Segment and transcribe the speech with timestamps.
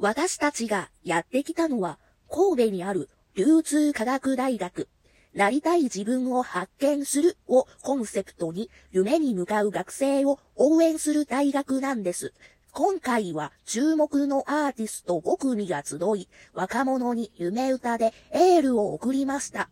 [0.00, 1.98] 私たちがやってきたのは、
[2.30, 4.88] 神戸にある流通科学大学。
[5.34, 12.32] なりたい自分を発見するをコンセプトに夢に向かう学生を応援する大学なんです。
[12.70, 19.68] 今回は注目のアーティスト5組が集い、若者に夢歌でエールを送りました。